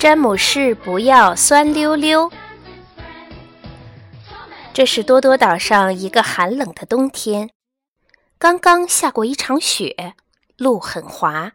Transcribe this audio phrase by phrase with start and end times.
[0.00, 2.32] 詹姆士不要酸溜溜。
[4.72, 7.50] 这是多多岛上一个寒冷的冬天，
[8.38, 10.14] 刚刚下过一场雪，
[10.56, 11.52] 路很滑，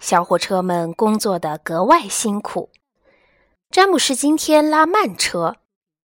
[0.00, 2.70] 小火车们工作的格外辛苦。
[3.70, 5.54] 詹姆士今天拉慢车，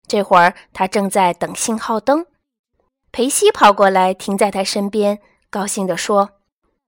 [0.05, 2.25] 这会儿他正在等信号灯。
[3.13, 5.19] 裴西跑过来，停在他身边，
[5.49, 6.31] 高兴地说：“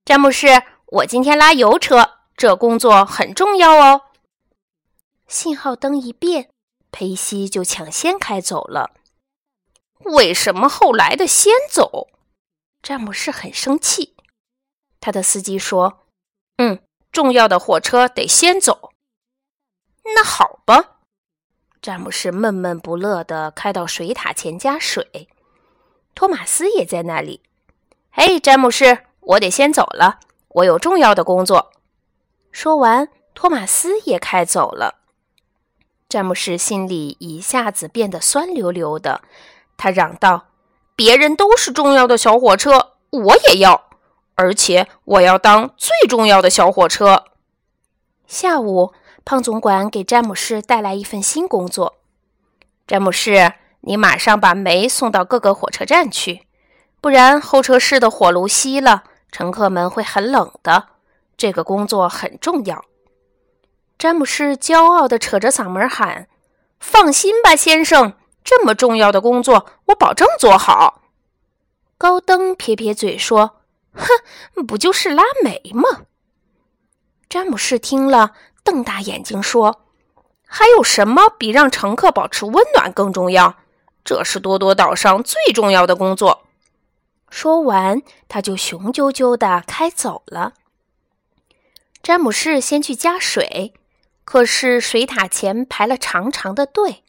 [0.03, 0.47] 詹姆士，
[0.87, 4.01] 我今天拉油车，这工作很重要哦。”
[5.29, 6.49] 信号灯一变，
[6.89, 8.95] 裴西就抢先开走了。
[10.05, 12.07] 为什么后来的先走？
[12.81, 14.15] 詹姆士很生气。
[14.99, 15.99] 他的司机说
[16.57, 16.79] ：“嗯，
[17.11, 18.91] 重要的火车得先走。”
[20.15, 20.97] 那好吧。
[21.79, 25.29] 詹姆士闷闷不乐地开到水塔前加水。
[26.15, 27.43] 托马斯也在那里。
[28.09, 31.71] 嘿，詹姆士，我得先走了，我有重要的工作。
[32.51, 34.98] 说完，托马斯也开走了。
[36.09, 39.21] 詹姆士心里一下子变得酸溜溜的，
[39.77, 40.47] 他嚷道
[40.97, 43.89] ：“别人都是重要的小火车，我也要，
[44.33, 47.25] 而且我要当最重要的小火车。”
[48.25, 48.91] 下午，
[49.23, 51.97] 胖总管给詹姆士带来一份新工作。
[52.87, 56.47] 詹姆士，你马上把煤送到各个火车站去，
[56.99, 60.87] 不然候车室的火炉熄了，乘客们会很冷的。
[61.37, 62.83] 这个工作很重要。
[63.99, 66.29] 詹姆士骄傲地扯着嗓门喊
[66.79, 68.13] ：“放心吧，先生，
[68.45, 71.01] 这么重要的工作，我保证做好。”
[71.99, 73.57] 高登撇撇嘴说
[73.93, 76.05] ：“哼，不就是拉煤吗？”
[77.27, 78.31] 詹姆士听了，
[78.63, 79.81] 瞪大眼睛说
[80.47, 83.57] ：“还有什么比让乘客保持温暖更重要？
[84.05, 86.45] 这是多多岛上最重要的工作。”
[87.29, 90.53] 说完，他就雄赳赳地开走了。
[92.01, 93.73] 詹姆士先去加水。
[94.31, 97.03] 可是水塔前排了长长的队，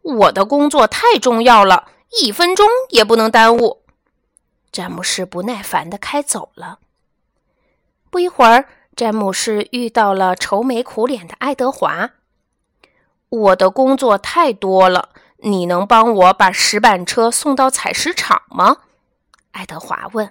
[0.00, 1.88] 我的工作太重要了，
[2.22, 3.82] 一分钟也不能耽误。
[4.70, 6.78] 詹姆士不耐烦地开走了。
[8.10, 12.10] 不一会儿，詹姆士遇到了愁眉苦脸的爱德华。
[13.28, 15.08] 我的工作太多了，
[15.38, 18.76] 你能帮我把石板车送到采石场吗？
[19.50, 20.30] 爱德华问。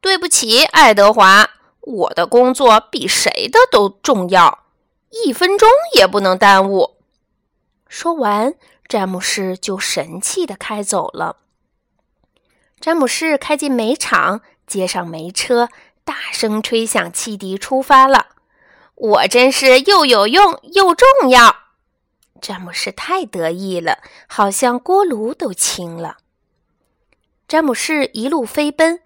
[0.00, 1.50] 对不起，爱德华，
[1.82, 4.63] 我的工作比谁的都重要。
[5.22, 6.96] 一分钟也不能耽误。
[7.88, 8.54] 说完，
[8.88, 11.36] 詹姆士就神气地开走了。
[12.80, 15.68] 詹姆士开进煤场，接上煤车，
[16.04, 18.26] 大声吹响汽笛，出发了。
[18.96, 21.56] 我真是又有用又重要。
[22.40, 26.18] 詹姆士太得意了，好像锅炉都轻了。
[27.46, 29.00] 詹姆士一路飞奔，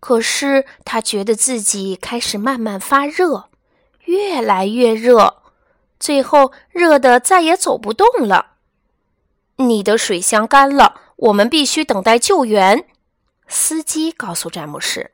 [0.00, 3.50] 可是他觉得自己开始慢慢发热，
[4.04, 5.39] 越来越热。
[6.00, 8.54] 最后热得再也走不动了。
[9.56, 12.86] 你的水箱干了，我们必须等待救援。
[13.46, 15.12] 司机告诉詹姆士。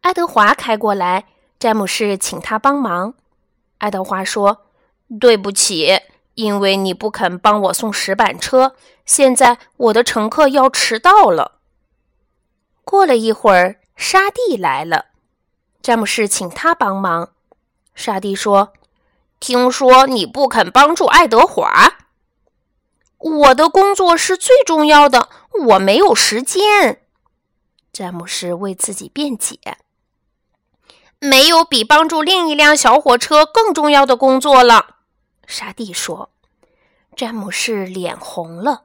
[0.00, 1.26] 爱德华开过来，
[1.58, 3.12] 詹姆士请他帮忙。
[3.78, 4.62] 爱德华说
[5.20, 6.00] ：“对不起，
[6.34, 11.60] 因为你不肯帮我送石板车，现在我的乘客要迟到了。”
[12.84, 15.06] 过了一会儿，沙地来了，
[15.82, 17.32] 詹姆士请他帮忙。
[17.94, 18.72] 沙地说。
[19.46, 21.98] 听说你不肯帮助爱德华，
[23.18, 25.28] 我的工作是最重要的，
[25.68, 27.06] 我没有时间。
[27.92, 29.60] 詹姆士为自己辩解
[31.20, 34.96] ：“没有比帮助另一辆小火车更重要的工作了。”
[35.46, 36.30] 沙地说。
[37.14, 38.82] 詹姆士脸红了，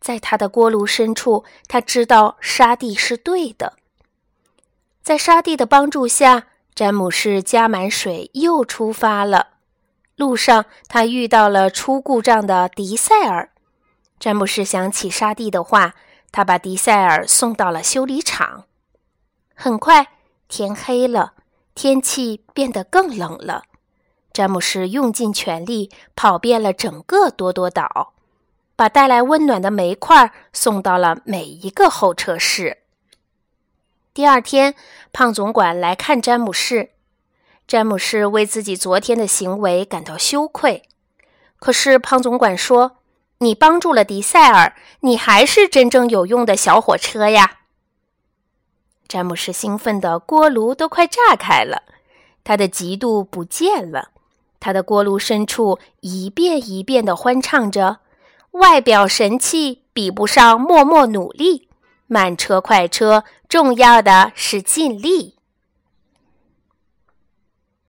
[0.00, 3.74] 在他的锅炉深处，他知道沙地是对的。
[5.02, 9.48] 在沙地的帮助下，詹姆士加满水，又出发了。
[10.16, 13.50] 路上，他遇到了出故障的迪塞尔。
[14.20, 15.94] 詹姆士想起沙地的话，
[16.30, 18.64] 他把迪塞尔送到了修理厂。
[19.54, 20.08] 很快，
[20.48, 21.34] 天黑了，
[21.74, 23.64] 天气变得更冷了。
[24.32, 28.14] 詹姆士用尽全力跑遍了整个多多岛，
[28.76, 32.78] 把带来温暖的煤块送到了每一个候车室。
[34.12, 34.76] 第二天，
[35.12, 36.93] 胖总管来看詹姆士。
[37.66, 40.82] 詹姆士为自己昨天的行为感到羞愧，
[41.58, 42.98] 可是胖总管说
[43.40, 47.60] ：“你帮助了迪塞尔，你还是真正有用的小火车呀！”
[49.08, 51.82] 詹姆士兴奋的锅炉都快炸开了，
[52.42, 54.10] 他的嫉妒不见了，
[54.60, 58.00] 他的锅炉深处一遍一遍的欢唱着
[58.52, 61.68] ：“外表神气比不上默默努力，
[62.06, 65.36] 慢车快车，重要的是尽力。”